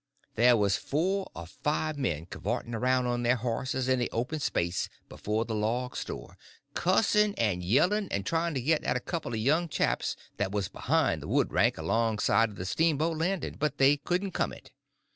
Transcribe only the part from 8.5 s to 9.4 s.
to get at a couple of